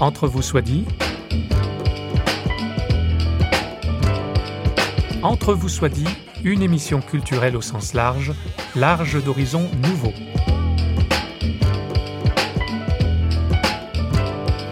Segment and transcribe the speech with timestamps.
[0.00, 0.86] Entre vous soit dit.
[5.22, 6.08] Entre vous soit dit,
[6.42, 8.32] une émission culturelle au sens large,
[8.74, 10.14] large d'horizons nouveaux.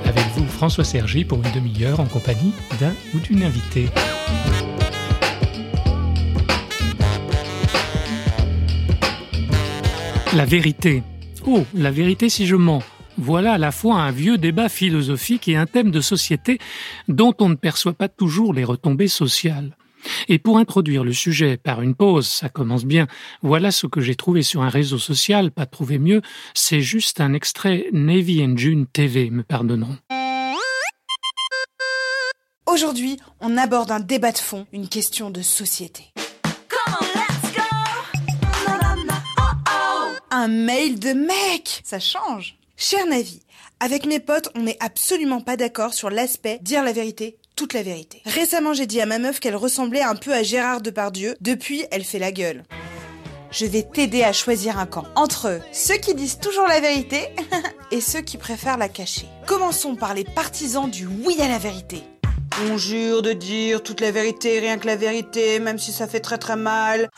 [0.07, 3.91] Avec vous, François Sergi, pour une demi-heure en compagnie d'un ou d'une invitée.
[10.35, 11.03] La vérité.
[11.47, 12.83] Oh, la vérité si je mens.
[13.21, 16.61] Voilà à la fois un vieux débat philosophique et un thème de société
[17.09, 19.77] dont on ne perçoit pas toujours les retombées sociales.
[20.29, 23.09] Et pour introduire le sujet par une pause, ça commence bien,
[23.43, 26.23] voilà ce que j'ai trouvé sur un réseau social, pas trouvé mieux,
[26.55, 29.97] c'est juste un extrait Navy and June TV, me pardonneront.
[32.67, 36.05] Aujourd'hui, on aborde un débat de fond, une question de société.
[40.31, 43.41] Un mail de mec Ça change Cher Navi,
[43.81, 47.83] avec mes potes, on n'est absolument pas d'accord sur l'aspect dire la vérité, toute la
[47.83, 48.23] vérité.
[48.25, 51.35] Récemment, j'ai dit à ma meuf qu'elle ressemblait un peu à Gérard Depardieu.
[51.41, 52.63] Depuis, elle fait la gueule.
[53.51, 55.07] Je vais t'aider à choisir un camp.
[55.17, 57.31] Entre ceux qui disent toujours la vérité
[57.91, 59.27] et ceux qui préfèrent la cacher.
[59.49, 62.05] Commençons par les partisans du oui à la vérité.
[62.67, 66.19] On jure de dire toute la vérité, rien que la vérité, même si ça fait
[66.19, 67.09] très très mal.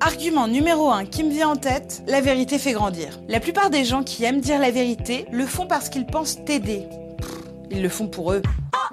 [0.00, 3.20] Argument numéro 1 qui me vient en tête, la vérité fait grandir.
[3.28, 6.88] La plupart des gens qui aiment dire la vérité le font parce qu'ils pensent t'aider.
[7.70, 8.42] Ils le font pour eux.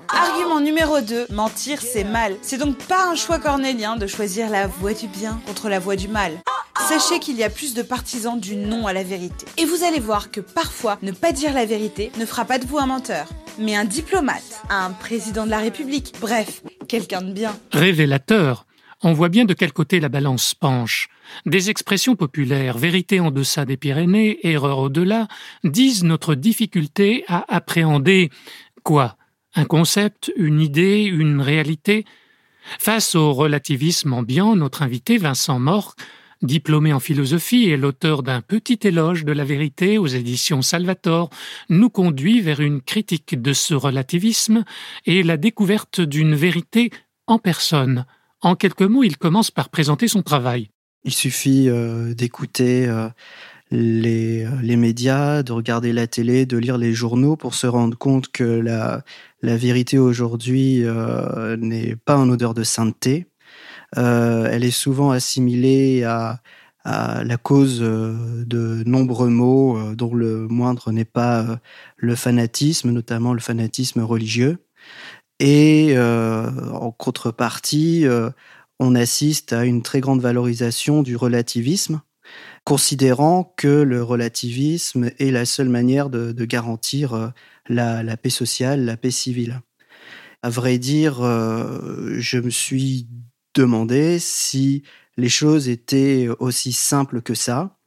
[0.10, 2.36] Argument numéro 2, mentir c'est mal.
[2.42, 5.96] C'est donc pas un choix cornélien de choisir la voie du bien contre la voie
[5.96, 6.32] du mal.
[6.88, 9.46] Sachez qu'il y a plus de partisans du non à la vérité.
[9.58, 12.66] Et vous allez voir que parfois, ne pas dire la vérité ne fera pas de
[12.66, 17.58] vous un menteur, mais un diplomate, un président de la République, bref, quelqu'un de bien.
[17.72, 18.66] Révélateur.
[19.04, 21.10] On voit bien de quel côté la balance penche.
[21.46, 25.28] Des expressions populaires, vérité en deçà des Pyrénées, erreur au-delà,
[25.64, 28.30] disent notre difficulté à appréhender
[28.86, 29.18] quoi?
[29.56, 32.06] Un concept, une idée, une réalité?
[32.80, 35.96] Face au relativisme ambiant, notre invité Vincent Morc
[36.42, 41.30] diplômé en philosophie et l'auteur d'un petit éloge de la vérité aux éditions Salvator,
[41.70, 44.64] nous conduit vers une critique de ce relativisme
[45.06, 46.92] et la découverte d'une vérité
[47.26, 48.06] en personne.
[48.42, 50.70] En quelques mots, il commence par présenter son travail.
[51.04, 53.10] Il suffit euh, d'écouter euh,
[53.76, 57.98] les, euh, les, médias, de regarder la télé, de lire les journaux pour se rendre
[57.98, 59.04] compte que la,
[59.42, 60.84] la vérité aujourd'hui
[61.58, 63.28] n'est pas en odeur de sainteté.
[63.98, 66.42] Euh, elle est souvent assimilée à,
[66.88, 71.60] la cause euh, de nombreux maux, euh, dont le moindre n'est pas
[71.98, 74.58] le fanatisme, notamment le fanatisme religieux.
[75.40, 78.06] Et en contrepartie,
[78.80, 82.02] on assiste à une très grande valorisation du relativisme,
[82.64, 87.34] considérant que le relativisme est la seule manière de, garantir
[87.68, 89.62] la, la, paix sociale, la paix civile.
[90.42, 93.08] À vrai dire, je me suis
[93.56, 94.84] demandé si
[95.18, 97.78] les choses étaient aussi simples que ça.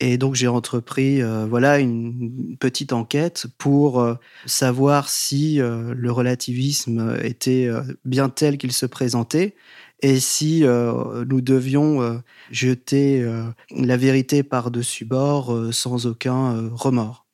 [0.00, 4.14] Et donc j'ai entrepris euh, voilà une petite enquête pour euh,
[4.46, 7.68] savoir si euh, le relativisme était
[8.06, 9.54] bien tel qu'il se présentait
[10.02, 13.24] et si nous devions jeter
[13.70, 17.26] la vérité par-dessus bord sans aucun remords?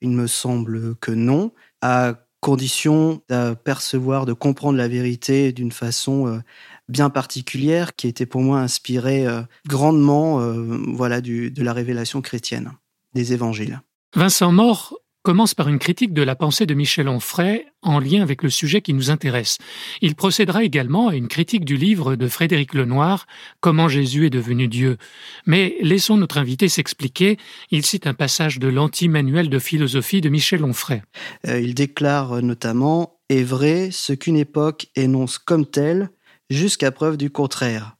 [0.00, 6.40] Il me semble que non, à condition d'apercevoir, de comprendre la vérité d'une façon
[6.88, 12.72] bien particulière qui était pour moi inspirée euh, grandement euh, voilà, de la révélation chrétienne,
[13.14, 13.80] des évangiles.
[14.16, 14.97] Vincent Mort
[15.28, 18.80] commence par une critique de la pensée de Michel Onfray en lien avec le sujet
[18.80, 19.58] qui nous intéresse.
[20.00, 23.26] Il procédera également à une critique du livre de Frédéric Lenoir,
[23.60, 24.96] Comment Jésus est devenu Dieu.
[25.44, 27.36] Mais laissons notre invité s'expliquer.
[27.70, 31.02] Il cite un passage de l'anti-manuel de philosophie de Michel Onfray.
[31.46, 36.08] Euh, il déclare notamment Est vrai ce qu'une époque énonce comme tel
[36.48, 37.96] jusqu'à preuve du contraire.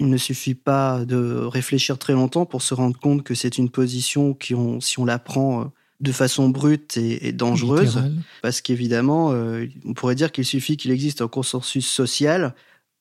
[0.00, 3.70] Il ne suffit pas de réfléchir très longtemps pour se rendre compte que c'est une
[3.70, 5.64] position qui, si on la prend euh,
[6.00, 8.00] de façon brute et, dangereuse,
[8.42, 12.54] parce qu'évidemment, euh, on pourrait dire qu'il suffit qu'il existe un consensus social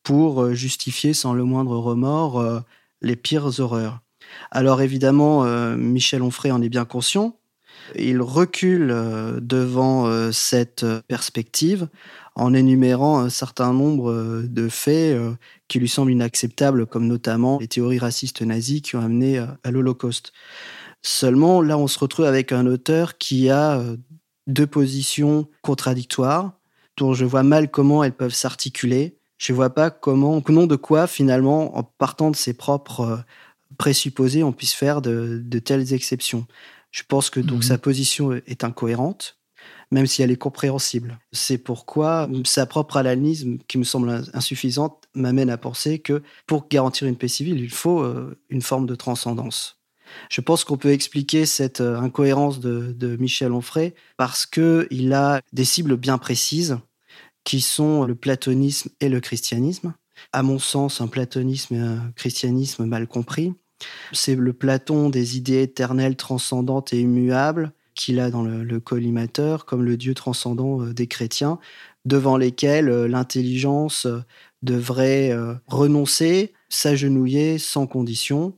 [0.03, 2.63] pour euh, justifier sans le moindre remords
[3.01, 4.01] les pires horreurs.
[4.51, 5.45] Alors évidemment,
[5.77, 7.37] Michel Onfray en est bien conscient.
[7.95, 8.87] Il recule
[9.39, 11.87] devant cette perspective
[12.37, 15.33] en énumérant un certain nombre euh, de faits euh,
[15.67, 19.71] qui lui semblent inacceptables, comme notamment les théories racistes nazies qui ont amené euh, à
[19.71, 20.31] l'Holocauste.
[21.01, 23.81] Seulement, là, on se retrouve avec un auteur qui a
[24.47, 26.53] deux positions contradictoires,
[26.97, 29.17] dont je vois mal comment elles peuvent s'articuler.
[29.37, 33.23] Je ne vois pas comment, au nom de quoi, finalement, en partant de ses propres
[33.77, 36.47] présupposés, on puisse faire de, telles exceptions.
[36.91, 39.37] Je pense que donc mmh sa position est incohérente.
[39.91, 41.17] même si elle est compréhensible.
[41.31, 47.07] C'est pourquoi sa propre analyse, qui me semble insuffisante, m'amène à penser que pour garantir
[47.07, 49.76] une paix civile, il faut euh, une forme de transcendance.
[50.29, 55.65] Je pense qu'on peut expliquer cette euh, incohérence de, Michel Onfray parce qu'il a des
[55.65, 56.77] cibles bien précises
[57.43, 59.93] qui sont le platonisme et le christianisme.
[60.33, 63.53] À mon sens, un platonisme et un christianisme mal compris.
[64.11, 69.83] C'est le Platon des idées éternelles, transcendantes et immuables qu'il a dans le, collimateur, comme
[69.83, 71.59] le Dieu transcendant euh, des chrétiens,
[72.05, 74.19] devant lesquels euh, l'intelligence euh,
[74.63, 75.31] devrait
[75.67, 78.57] renoncer, s'agenouiller sans condition,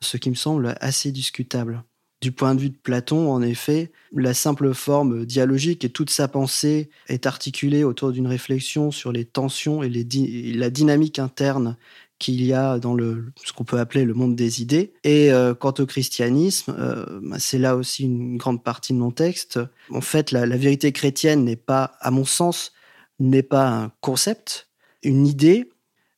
[0.00, 1.84] ce qui me semble assez discutable.
[2.22, 6.28] Du point de vue de Platon, en effet, la simple forme dialogique et toute sa
[6.28, 11.76] pensée est articulée autour d'une réflexion sur les tensions et la dynamique interne
[12.18, 14.94] qu'il y a dans le, ce qu'on peut appeler le monde des idées.
[15.04, 19.10] Et euh, quant au christianisme, euh, bah, c'est là aussi une grande partie de mon
[19.10, 19.60] texte.
[19.90, 22.72] En fait, la, la vérité chrétienne n'est pas, à mon sens,
[23.18, 24.68] n'est pas un concept,
[25.02, 25.70] une idée,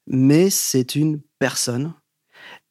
[0.06, 1.92] mais c'est une personne.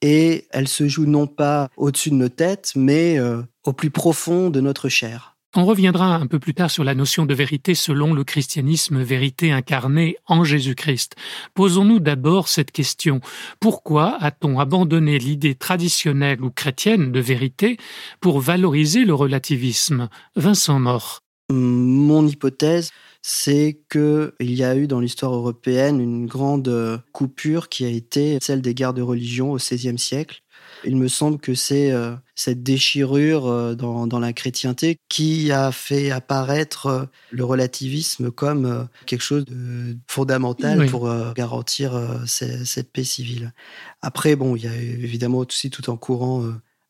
[0.01, 4.49] Et elle se joue non pas au-dessus de nos têtes, mais euh, au plus profond
[4.49, 5.37] de notre chair.
[5.55, 9.51] On reviendra un peu plus tard sur la notion de vérité selon le christianisme, vérité
[9.51, 11.15] incarnée en Jésus-Christ.
[11.55, 13.21] Posons-nous d'abord cette question.
[13.59, 17.77] Pourquoi a-t-on abandonné l'idée traditionnelle ou chrétienne de vérité
[18.19, 20.09] pour valoriser le relativisme?
[20.35, 21.21] Vincent Mort.
[21.49, 22.91] Mon hypothèse,
[23.29, 28.61] c'est qu'il y a eu dans l'histoire européenne une grande coupure qui a été celle
[28.61, 30.41] des guerres de religion au XVIe siècle
[30.83, 36.11] il me semble que c'est euh, cette déchirure euh, dans, la chrétienté qui a fait
[36.11, 43.53] apparaître euh, le relativisme comme quelque chose de fondamental pour garantir cette paix civile.
[44.01, 46.43] Après, bon, il y a évidemment aussi tout un courant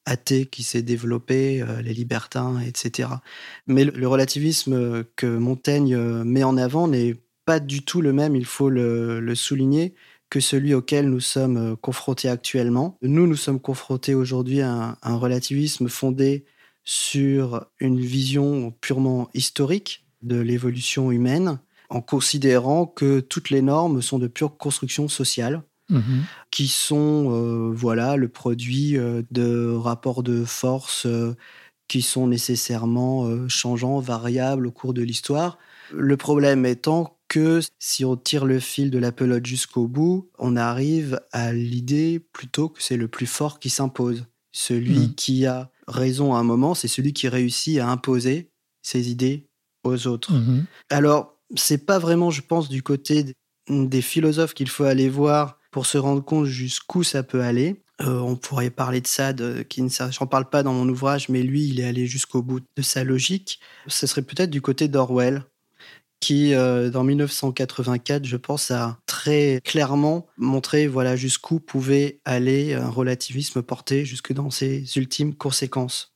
[0.08, 3.10] athée qui s'est développé, les libertins, etc.
[3.68, 7.16] Mais le relativisme que Montaigne met en avant n'est
[7.46, 9.94] pas du tout le même, il faut le souligner
[10.30, 12.98] que celui auquel nous sommes euh, confrontés actuellement.
[13.02, 16.46] Nous, nous sommes confrontés aujourd'hui à un, relativisme fondé
[16.84, 21.60] sur une vision purement historique de l'évolution humaine,
[21.90, 26.24] en considérant que toutes les normes sont de pure construction sociale, mhm.
[26.52, 31.08] qui sont euh, voilà le produit euh, de rapports de force
[31.88, 35.58] qui sont nécessairement changeants, variables au cours de l'histoire.
[35.94, 40.56] Le problème étant que si on tire le fil de la pelote jusqu'au bout, on
[40.56, 44.26] arrive à l'idée plutôt que c'est le plus fort qui s'impose.
[44.52, 45.16] Celui mmh.
[45.16, 48.50] qui a raison à un moment, c'est celui qui réussit à imposer
[48.82, 49.48] ses idées
[49.84, 50.34] aux autres.
[50.34, 50.66] Mmh.
[50.90, 53.36] Alors, c'est pas vraiment, je pense, du côté
[53.70, 57.84] des philosophes qu'il faut aller voir pour se rendre compte jusqu'où ça peut aller.
[58.02, 61.44] Euh, on pourrait parler de Sade, qui ne j'en parle pas dans mon ouvrage, mais
[61.44, 63.60] lui, il est allé jusqu'au bout de sa logique.
[63.86, 65.44] Ce serait peut-être du côté d'Orwell,
[66.20, 72.90] qui, euh, dans 1984, je pense, a très clairement montré voilà, jusqu'où pouvait aller un
[72.90, 76.16] relativisme porté jusque dans ses ultimes conséquences.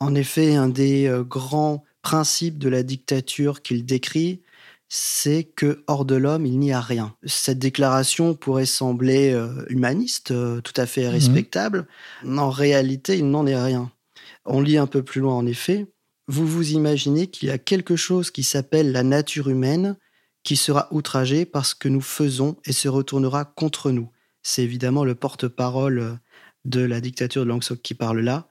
[0.00, 4.40] En effet, un des euh, grands principes de la dictature qu'il décrit,
[4.88, 7.14] c'est que hors de l'homme, il n'y a rien.
[7.24, 11.86] Cette déclaration pourrait sembler euh, humaniste, tout à fait mmh respectable.
[12.26, 13.90] En réalité, il n'en est rien.
[14.44, 15.86] On lit un peu plus loin, en effet
[16.28, 19.96] vous vous imaginez qu'il y a quelque chose qui s'appelle la nature humaine
[20.44, 24.10] qui sera outragée parce que nous faisons et se retournera contre nous.
[24.42, 26.18] C'est évidemment le porte-parole
[26.64, 28.48] de la dictature de Langsok qui parle là.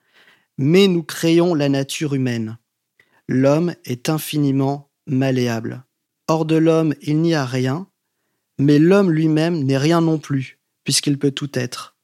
[0.58, 2.58] Mais nous créons la nature humaine.
[3.28, 5.84] L'homme est infiniment malléable.
[6.28, 7.88] Hors de l'homme, il n'y a rien,
[8.58, 11.96] mais l'homme lui-même n'est rien non plus, puisqu'il peut tout être.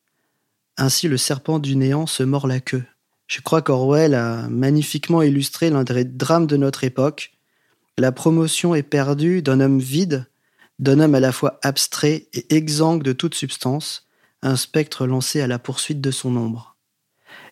[0.78, 2.86] Ainsi le serpent du néant se mord la queue.
[3.28, 7.34] Je crois qu'Orwell a magnifiquement illustré l'un des drames de notre époque.
[7.98, 10.28] La promotion est perdue d'un homme vide,
[10.80, 14.08] d'un homme à la fois abstrait et exsangue de toute substance,
[14.42, 16.76] un spectre lancé à la poursuite de son ombre.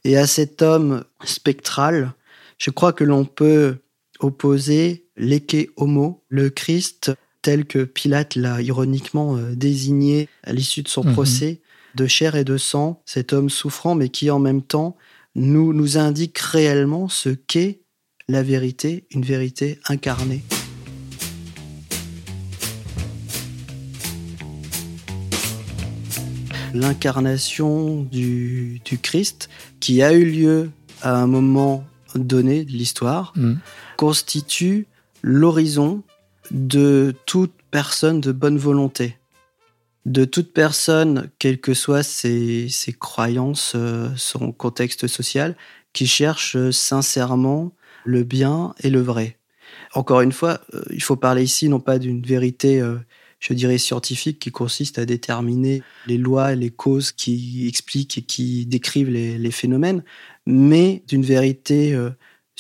[0.03, 2.13] Et à cet homme spectral,
[2.57, 3.77] je crois que l'on peut
[4.19, 10.87] opposer l'Eke Homo, le Christ, tel que Pilate l'a ironiquement euh, désigné à l'issue de
[10.87, 11.13] son mhm.
[11.13, 11.61] procès,
[11.95, 14.95] de chair et de sang, cet homme souffrant mais qui en même temps
[15.35, 17.81] nous, nous indique réellement ce qu'est
[18.27, 20.43] la vérité, une vérité incarnée.
[26.73, 29.49] L'incarnation du, Christ,
[29.81, 31.83] qui a eu lieu à un moment
[32.15, 33.55] donné de l'histoire, mm.
[33.97, 34.87] constitue
[35.21, 36.03] l'horizon
[36.51, 39.17] de toute personne de bonne volonté
[40.05, 45.55] de toute personne, quelles que soient ses, croyances, euh, son contexte social,
[45.93, 47.71] qui cherche sincèrement
[48.03, 49.37] le bien et le vrai.
[49.93, 52.97] Encore une fois, euh, il faut parler ici non pas d'une vérité, euh,
[53.39, 58.65] je dirais, scientifique qui consiste à déterminer les lois, les causes qui expliquent et qui
[58.65, 60.03] décrivent les, phénomènes,
[60.45, 62.09] mais d'une vérité euh,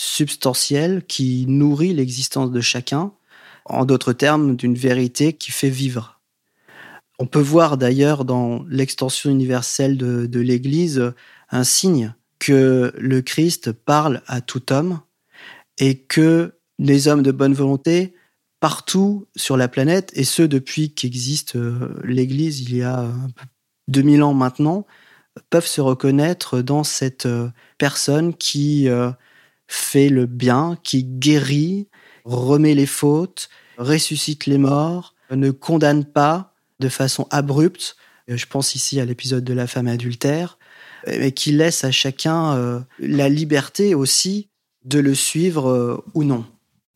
[0.01, 3.13] substantielle qui nourrit l'existence de chacun,
[3.65, 6.19] en d'autres termes, d'une vérité qui fait vivre.
[7.19, 11.13] On peut voir d'ailleurs dans l'extension universelle de, de l'Église
[11.51, 15.01] un signe que le Christ parle à tout homme
[15.77, 18.15] et que les hommes de bonne volonté
[18.59, 23.07] partout sur la planète, et ce depuis qu'existe euh, l'Église il y a
[23.87, 24.87] 2000 ans maintenant,
[25.51, 29.11] peuvent se reconnaître dans cette euh, personne qui euh,
[29.73, 31.87] fait le bien, qui guérit,
[32.25, 37.95] remet les fautes, ressuscite les morts, ne condamne pas de façon abrupte.
[38.27, 40.57] Je pense ici à l'épisode de la femme adultère,
[41.07, 44.49] mais qui laisse à chacun la liberté aussi
[44.83, 46.45] de le suivre ou non.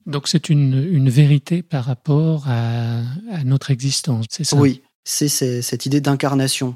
[0.06, 3.02] Donc c'est une, vérité par rapport à,
[3.44, 4.58] notre existence, c'est ça?
[4.58, 6.76] Oui, c'est cette idée d'incarnation.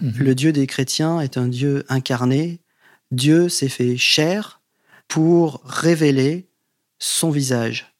[0.00, 0.14] Mhm.
[0.18, 2.60] Le Dieu des chrétiens est un Dieu incarné.
[3.12, 4.60] Dieu s'est fait chair
[5.08, 6.48] pour révéler
[6.98, 7.94] son visage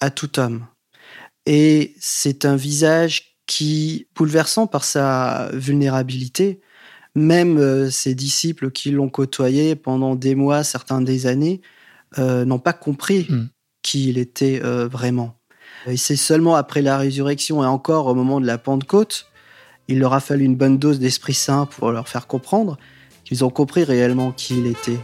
[0.00, 0.66] à tout homme.
[1.46, 6.60] Et c'est un visage qui, bouleversant par sa vulnérabilité,
[7.14, 11.60] même euh, ses disciples qui l'ont côtoyé pendant des mois, certains des années,
[12.18, 13.48] euh, n'ont pas compris hmm
[13.82, 15.36] qui il était euh, vraiment.
[15.86, 19.26] Et c'est seulement après la résurrection et encore au moment de la Pentecôte,
[19.88, 22.78] il leur a fallu une bonne dose d'Esprit Saint pour leur faire comprendre
[23.24, 25.00] qu'ils ont compris réellement qui il était.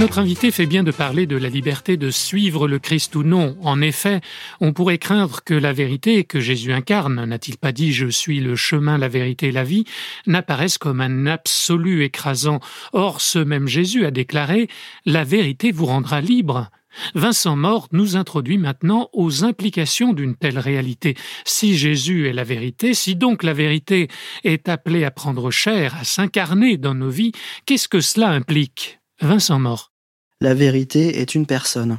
[0.00, 3.54] Notre invité fait bien de parler de la liberté de suivre le Christ ou non.
[3.60, 4.22] En effet,
[4.58, 8.56] on pourrait craindre que la vérité que Jésus incarne, n'a-t-il pas dit je suis le
[8.56, 9.84] chemin, la vérité la vie,
[10.26, 12.60] n'apparaisse comme un absolu écrasant.
[12.94, 14.68] Or, ce même Jésus a déclaré
[15.04, 16.70] la vérité vous rendra libre.
[17.14, 21.14] Vincent Mort nous introduit maintenant aux implications d'une telle réalité.
[21.44, 24.08] Si Jésus est la vérité, si donc la vérité
[24.44, 27.32] est appelée à prendre chair, à s'incarner dans nos vies,
[27.66, 28.99] qu'est-ce que cela implique?
[29.20, 29.90] Vincent Mort
[30.42, 31.98] la vérité est une personne.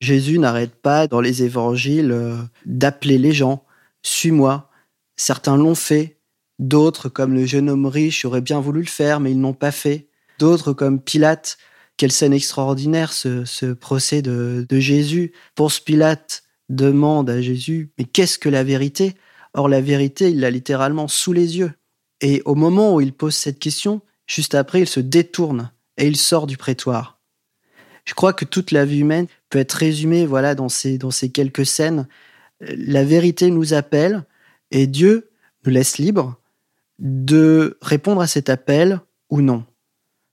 [0.00, 3.64] Jésus n'arrête pas dans les évangiles euh, d'appeler les gens
[4.02, 4.70] Suis-moi.
[5.16, 6.18] Certains l'ont fait,
[6.58, 9.72] d'autres, comme le jeune homme riche, auraient bien voulu le faire, mais ils n'ont pas
[9.72, 10.08] fait.
[10.38, 11.58] D'autres, comme Pilate,
[11.98, 15.32] quelle scène extraordinaire ce, procès de, de Jésus.
[15.56, 19.14] Ponce Pilate demande à Jésus Mais qu'est-ce que la vérité?
[19.52, 21.72] Or, la vérité, il l'a littéralement sous les yeux.
[22.20, 26.16] Et au moment où il pose cette question, juste après, il se détourne et il
[26.16, 27.18] sort du prétoire.
[28.04, 31.30] Je crois que toute la vie humaine peut être résumée voilà dans ces dans ces
[31.30, 32.08] quelques scènes.
[32.60, 34.24] La vérité nous appelle
[34.70, 35.30] et Dieu
[35.66, 36.40] nous laisse libre
[36.98, 39.64] de répondre à cet appel ou non.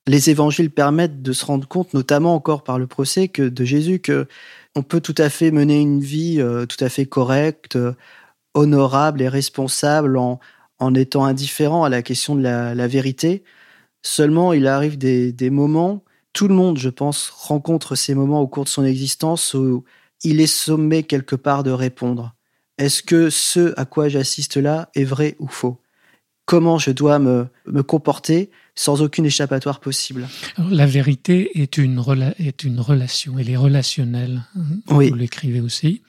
[0.08, 4.00] Les évangiles permettent de se rendre compte, notamment encore par le procès que de Jésus,
[4.00, 4.28] que
[4.76, 7.78] on peut tout à fait mener une vie euh, tout à fait correcte,
[8.54, 10.40] honorable et responsable en,
[10.80, 13.44] en étant indifférent à la question de la vérité.
[14.08, 16.04] Seulement, il arrive des, des moments
[16.36, 19.86] tout le monde, je pense, rencontre ces moments au cours de son existence où
[20.22, 22.36] il est sommé quelque part de répondre.
[22.78, 25.82] Est-ce que ce à quoi j'assiste là est vrai ou faux?
[26.46, 30.28] Comment je dois me, me comporter sans aucune échappatoire possible?
[30.70, 32.04] La vérité est une,
[32.38, 34.44] est une relation, elle est relationnelle.
[34.58, 35.10] Hein, oui.
[35.10, 36.04] Vous l'écrivez aussi.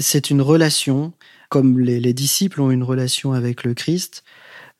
[0.00, 1.12] C'est une relation,
[1.50, 4.24] comme les, les disciples ont une relation avec le Christ.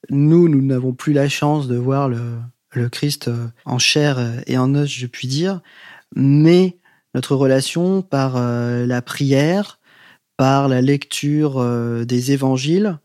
[0.09, 2.39] Nous, nous n'avons plus la chance de voir le,
[2.73, 5.61] le Christ euh, en chair euh, et en os, je puis dire,
[6.15, 6.77] mais
[7.15, 9.81] notre relation par euh, la prière,
[10.37, 11.63] par la lecture
[12.07, 12.99] des évangiles,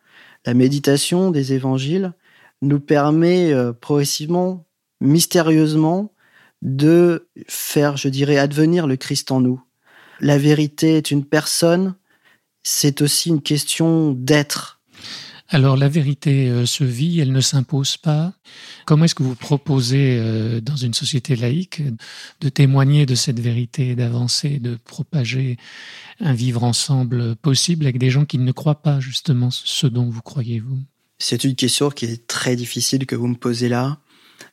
[0.45, 2.13] la méditation des évangiles,
[2.61, 4.65] nous permet progressivement,
[5.01, 6.13] mystérieusement,
[6.61, 9.61] de faire, je dirais, advenir le Christ en nous.
[10.21, 11.95] La vérité est une personne,
[12.63, 14.74] c'est aussi une question d'être
[15.49, 18.33] alors la vérité euh, se vit, elle ne s'impose pas.
[18.85, 21.83] Comment est-ce que vous proposez euh, dans une société laïque
[22.41, 25.57] de témoigner de cette vérité, d'avancer, de propager
[26.19, 30.21] un vivre ensemble possible avec des gens qui ne croient pas justement ce dont vous
[30.21, 30.79] croyez vous?
[31.19, 33.99] C'est une question qui est très difficile que vous me posez là.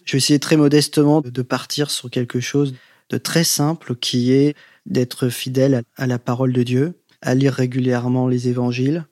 [0.05, 2.75] Je vais essayer très modestement de partir sur quelque chose
[3.09, 8.29] de très simple qui est d'être fidèle à la parole de Dieu, à lire régulièrement
[8.29, 9.07] les évangiles,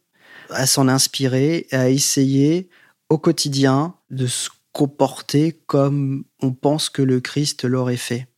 [0.53, 2.69] à s'en inspirer et à essayer
[3.09, 8.29] au quotidien de se comporter comme on pense que le Christ l'aurait fait.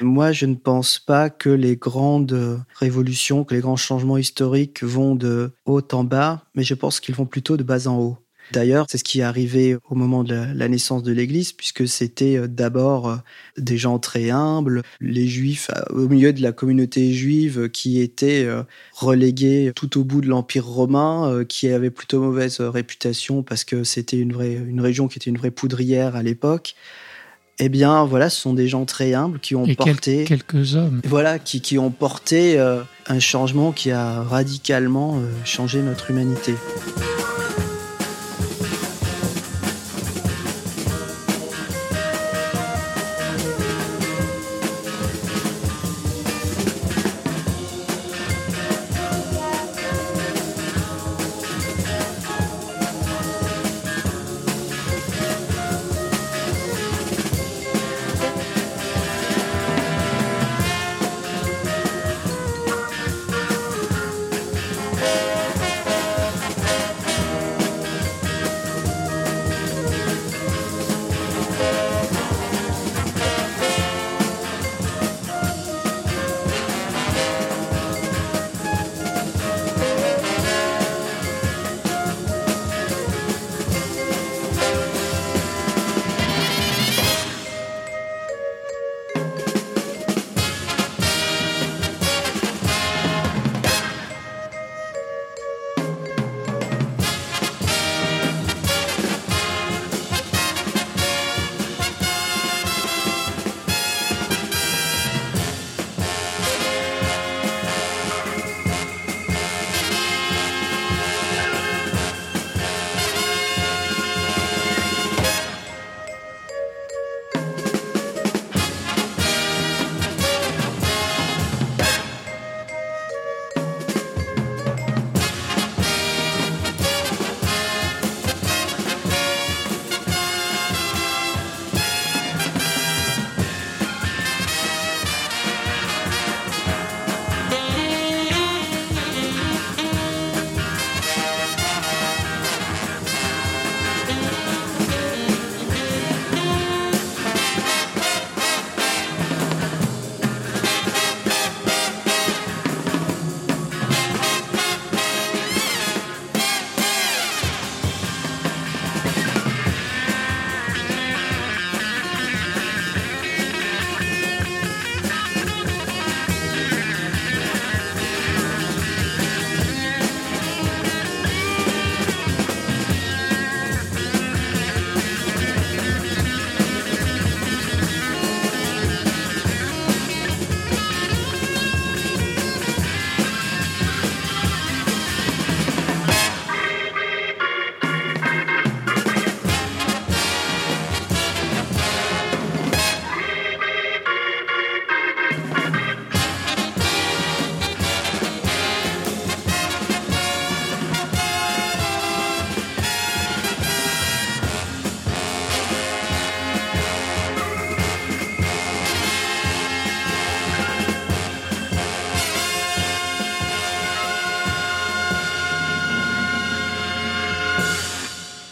[0.00, 5.14] Moi, je ne pense pas que les grandes révolutions, que les grands changements historiques vont
[5.14, 8.18] de haut en bas, mais je pense qu'ils vont plutôt de bas en haut.
[8.52, 12.36] D'ailleurs, c'est ce qui est arrivé au moment de la, naissance de l'Église, puisque c'était
[12.36, 13.16] euh, d'abord euh,
[13.56, 18.48] des gens très humbles, les Juifs euh, au milieu de la communauté juive qui étaient
[18.92, 24.18] relégués tout au bout de l'Empire romain, qui avait plutôt mauvaise réputation parce que c'était
[24.18, 26.74] une, vraie, une région qui était une vraie poudrière à l'époque.
[27.58, 31.00] Eh bien, voilà, ce sont des gens très humbles qui ont porté quelques hommes.
[31.04, 36.54] Voilà, qui, qui ont porté un changement qui a radicalement changé notre humanité.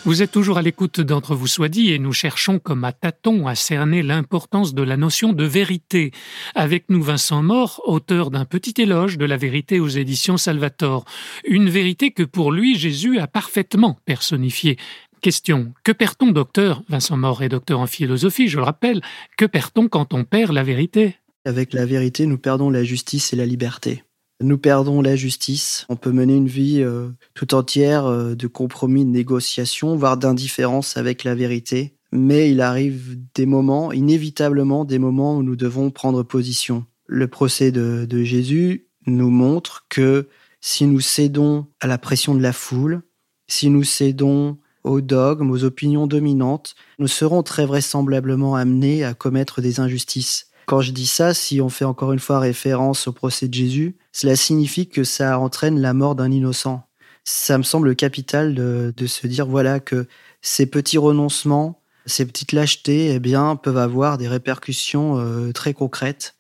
[0.07, 3.49] Vous êtes toujours à l'écoute d'entre vous soit dit et nous cherchons comme à tâtons
[3.49, 6.13] à cerner l'importance de la notion de vérité.
[6.55, 11.07] Avec nous Vincent Mort, auteur d'un petit éloge de la vérité aux éditions Salvator.
[11.45, 14.77] Une vérité que pour lui Jésus a parfaitement personnifiée.
[15.23, 15.73] Question.
[15.83, 16.85] Que perd-on, docteur?
[16.89, 19.01] Vincent Mort est docteur en philosophie, je le rappelle.
[19.37, 21.17] Que perd-on quand on perd la vérité?
[21.45, 24.05] Avec la vérité, nous perdons la justice et la liberté
[24.41, 25.87] nous perdons la justice.
[25.89, 30.97] On peut mener une vie euh, tout entière euh, de compromis, de négociation, voire d'indifférence
[30.97, 31.95] avec la vérité.
[32.13, 36.85] Mais il arrive des moments, inévitablement des moments où nous devons prendre position.
[37.07, 40.29] Le procès de, de Jésus nous montre que
[40.61, 43.03] si nous cédons à la pression de la foule,
[43.49, 49.61] si nous cédons aux dogmes, aux opinions dominantes, nous serons très vraisemblablement amenés à commettre
[49.61, 50.49] des injustices.
[50.67, 53.97] Quand je dis ça, si on fait encore une fois référence au procès de Jésus,
[54.17, 56.89] cela signifie que ça entraîne la mort d'un innocent.
[57.25, 60.07] Ça me semble capital de, se dire voilà que
[60.41, 66.35] ces petits renoncements, ces petites lâchetés, eh bien, peuvent avoir des répercussions euh, très concrètes.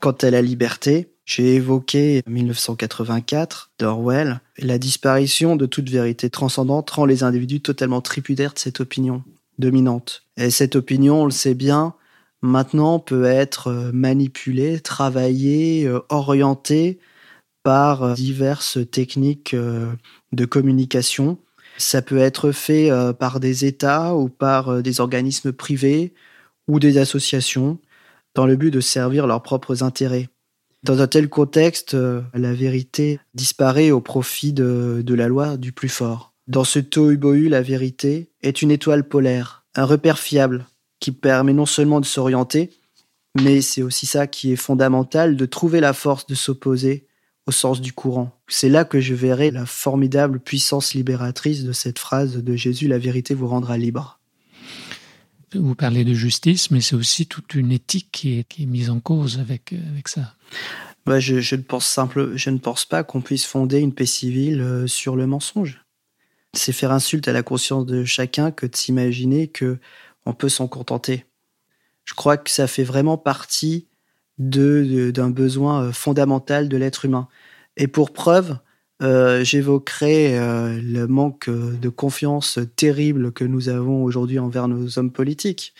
[0.00, 4.42] Quant à la liberté, j'ai évoqué 1984 d'Orwell.
[4.58, 9.24] La disparition de toute vérité transcendante rend les individus totalement tripudaires de cette opinion
[9.58, 10.24] dominante.
[10.36, 11.94] Et cette opinion, on le sait bien,
[12.42, 17.00] maintenant peut être euh, manipulé, travaillé, euh, orienté
[17.62, 21.38] par euh, diverses techniques de communication
[21.78, 26.12] Ça peut être fait euh, par des États ou par euh, des organismes privés
[26.68, 27.78] ou des associations
[28.34, 30.28] dans le but de servir leurs propres intérêts.
[30.82, 35.72] Dans un tel contexte, euh, la vérité disparaît au profit de, de la loi du
[35.72, 36.32] plus fort.
[36.48, 40.66] Dans ce tohu-bohu, la vérité est une étoile polaire, un repère fiable
[40.98, 42.70] qui permet non seulement de s'orienter,
[43.40, 47.06] mais c'est aussi ça qui est fondamental, de trouver la force de s'opposer
[47.46, 48.30] au sens du courant.
[48.48, 52.98] C'est là que je verrai la formidable puissance libératrice de cette phrase de Jésus, la
[52.98, 54.20] vérité vous rendra libre.
[55.54, 58.90] Vous parlez de justice, mais c'est aussi toute une éthique qui est, qui est mise
[58.90, 60.34] en cause avec, avec ça.
[61.04, 64.06] Bah, je, je, ne pense simple, je ne pense pas qu'on puisse fonder une paix
[64.06, 65.84] civile euh, sur le mensonge.
[66.54, 69.78] C'est faire insulte à la conscience de chacun que de s'imaginer que
[70.26, 71.26] on peut s'en contenter.
[72.04, 73.88] Je crois que ça fait vraiment partie
[74.38, 77.28] d'un besoin euh, fondamental de l'être humain.
[77.76, 78.58] Et pour preuve,
[79.02, 85.10] euh, j'évoquerai euh, le manque de confiance terrible que nous avons aujourd'hui envers nos hommes
[85.10, 85.74] politiques,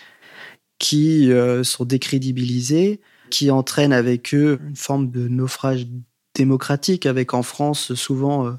[0.79, 5.87] qui euh, sont décrédibilisés, qui entraînent avec eux une forme de naufrage
[6.35, 8.59] démocratique, avec en France souvent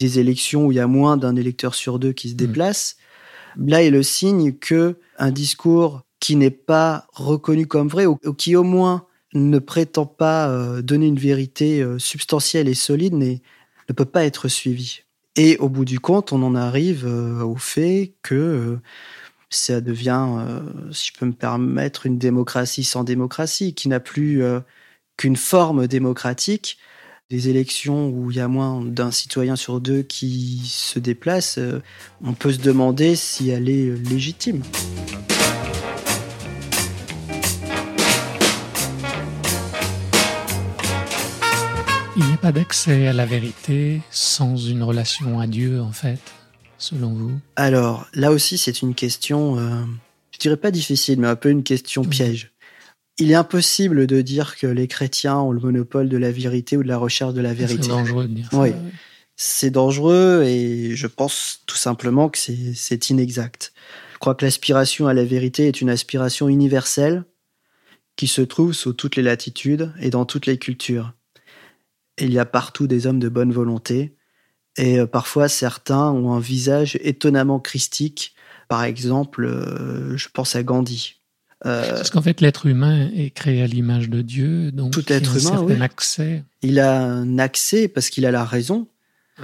[0.00, 2.96] des élections où il y a moins d'un électeur sur deux qui se déplace.
[3.56, 3.68] Mmh.
[3.68, 8.32] Là est le signe que un discours qui n'est pas reconnu comme vrai ou, ou
[8.32, 13.40] qui au moins ne prétend pas euh, donner une vérité euh, substantielle et solide n'est
[13.88, 15.02] ne peut pas être suivi.
[15.36, 18.78] Et au bout du compte, on en arrive euh, au fait que
[19.50, 20.28] ça devient,
[20.92, 24.42] si je peux me permettre, une démocratie sans démocratie, qui n'a plus
[25.18, 26.78] qu'une forme démocratique.
[27.28, 31.58] Des élections où il y a moins d'un citoyen sur deux qui se déplace,
[32.24, 34.62] on peut se demander si elle est légitime.
[42.14, 46.20] Il n'y a pas d'accès à la vérité sans une relation à Dieu, en fait,
[46.76, 47.32] selon vous?
[47.56, 49.82] Alors, là aussi, c'est une question, euh,
[50.30, 52.52] je dirais pas difficile, mais un peu une question piège.
[53.16, 56.82] Il est impossible de dire que les chrétiens ont le monopole de la vérité ou
[56.82, 57.84] de la recherche de la vérité.
[57.84, 58.58] C'est dangereux de dire ça.
[58.58, 58.72] Oui.
[59.36, 63.72] C'est dangereux et je pense tout simplement que c'est inexact.
[64.12, 67.24] Je crois que l'aspiration à la vérité est une aspiration universelle
[68.16, 71.14] qui se trouve sous toutes les latitudes et dans toutes les cultures.
[72.18, 74.16] Il y a partout des hommes de bonne volonté
[74.76, 78.34] et euh, parfois certains ont un visage étonnamment christique.
[78.68, 81.20] Par exemple, euh, je pense à Gandhi.
[81.64, 85.36] Euh, Parce qu'en fait, l'être humain est créé à l'image de Dieu, donc tout être
[85.36, 85.82] il a un humain, certain oui.
[85.82, 86.44] accès.
[86.62, 88.88] Il a un accès parce qu'il a la raison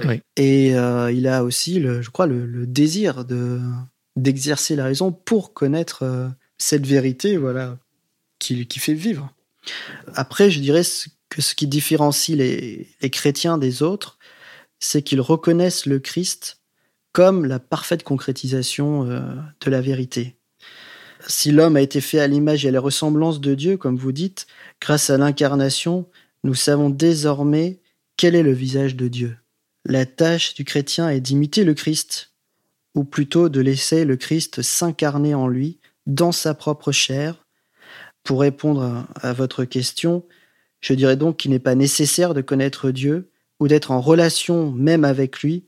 [0.05, 0.21] Oui.
[0.35, 3.59] et euh, il a aussi, le, je crois, le, le désir de
[4.15, 7.77] d'exercer la raison pour connaître cette vérité, voilà,
[8.37, 9.33] qui, qui fait vivre.
[10.13, 14.17] Après, je dirais ce- que ce qui différencie les, chrétiens des autres,
[14.79, 16.59] c'est qu'ils reconnaissent le Christ
[17.11, 19.21] comme la parfaite concrétisation euh,
[19.61, 20.35] de la vérité.
[21.27, 24.11] Si l'homme a été fait à l'image et à la ressemblance de Dieu, comme vous
[24.11, 24.47] dites,
[24.79, 26.07] grâce à l'incarnation,
[26.43, 27.81] nous savons désormais
[28.15, 29.37] quel est le visage de Dieu.
[29.85, 32.33] La tâche du chrétien est d'imiter le Christ,
[32.95, 37.45] ou plutôt de laisser le Christ s'incarner en lui, dans sa propre chair.
[38.23, 40.25] Pour répondre à votre question,
[40.81, 45.03] je dirais donc qu'il n'est pas nécessaire de connaître Dieu ou d'être en relation même
[45.03, 45.65] avec lui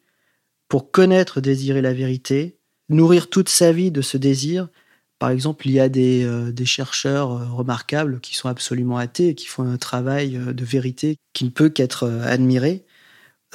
[0.68, 4.70] pour connaître, désirer la vérité, nourrir toute sa vie de ce désir.
[5.20, 9.30] Par exemple, il y a des, euh, des chercheurs euh, remarquables qui sont absolument athées
[9.30, 12.86] et qui font un travail euh, de vérité qui ne peut qu'être euh, admiré,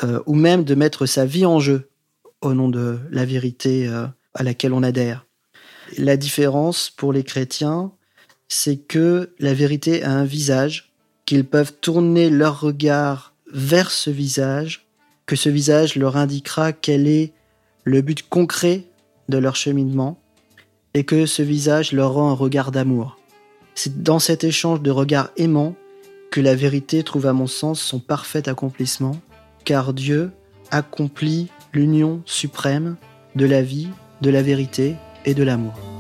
[0.04, 1.88] euh, ou même de mettre sa vie en jeu
[2.42, 3.88] au nom de la vérité
[4.34, 5.26] à laquelle on adhère.
[5.96, 7.92] La différence pour les chrétiens,
[8.46, 10.85] c'est que la vérité a un visage,
[11.26, 14.86] qu'ils peuvent tourner leur regard vers ce visage,
[15.26, 17.32] que ce visage leur indiquera quel est
[17.84, 18.84] le but concret
[19.28, 20.18] de leur cheminement,
[20.94, 23.18] et que ce visage leur rend un regard d'amour.
[23.74, 25.74] C'est dans cet échange de regards aimants
[26.30, 29.20] que la vérité trouve à mon sens son parfait accomplissement,
[29.64, 30.30] car Dieu
[30.70, 32.96] accomplit l'union suprême
[33.34, 33.88] de la vie,
[34.22, 35.95] de la vérité et de l'amour.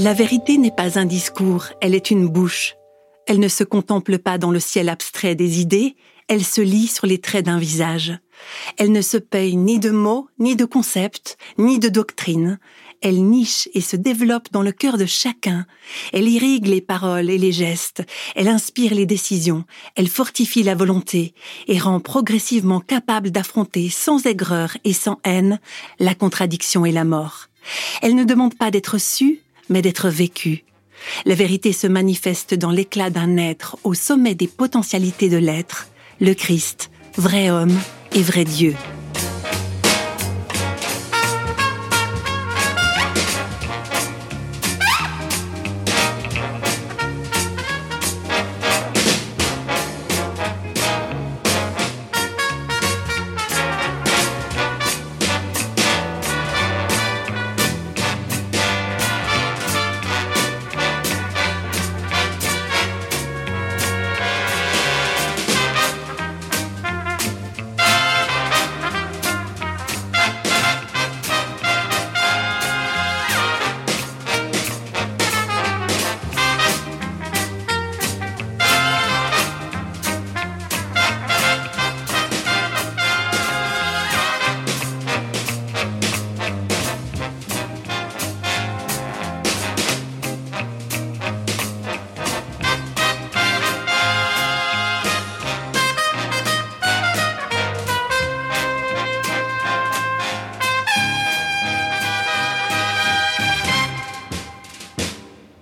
[0.00, 2.76] La vérité n'est pas un discours, elle est une bouche.
[3.26, 5.96] Elle ne se contemple pas dans le ciel abstrait des idées,
[6.28, 8.16] elle se lit sur les traits d'un visage.
[8.76, 12.60] Elle ne se paye ni de mots, ni de concepts, ni de doctrines.
[13.02, 15.66] Elle niche et se développe dans le cœur de chacun.
[16.12, 18.04] Elle irrigue les paroles et les gestes.
[18.36, 19.64] Elle inspire les décisions.
[19.96, 21.34] Elle fortifie la volonté
[21.66, 25.58] et rend progressivement capable d'affronter sans aigreur et sans haine
[25.98, 27.48] la contradiction et la mort.
[28.00, 30.64] Elle ne demande pas d'être sue, mais d'être vécue.
[31.24, 35.88] La vérité se manifeste dans l'éclat d'un être au sommet des potentialités de l'être,
[36.20, 37.78] le Christ, vrai homme
[38.12, 38.74] et vrai Dieu.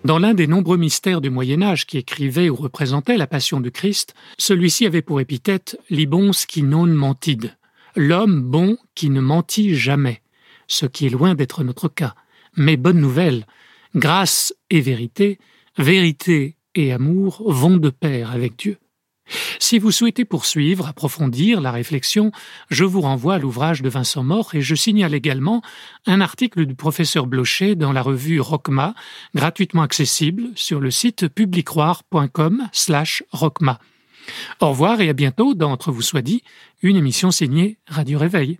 [0.06, 3.72] Dans l'un des nombreux mystères du Moyen Âge qui écrivait ou représentait la passion du
[3.72, 7.56] Christ, celui-ci avait pour épithète libons qui non mentide,
[7.96, 10.22] l'homme bon qui ne mentit jamais,
[10.68, 12.14] ce qui est loin d'être notre cas.
[12.54, 13.46] Mais bonne nouvelle,
[13.96, 15.40] grâce et vérité,
[15.76, 18.78] vérité et amour vont de pair avec Dieu.
[19.58, 22.30] Si vous souhaitez poursuivre, approfondir la réflexion,
[22.70, 25.62] je vous renvoie à l'ouvrage de Vincent Mort et je signale également
[26.06, 28.94] un article du professeur Blocher dans la revue Rockma,
[29.34, 33.80] gratuitement accessible sur le site publicroire.com slash Rockma.
[34.60, 36.42] Au revoir et à bientôt dans Entre vous soit dit,
[36.82, 38.58] une émission signée Radio Réveil.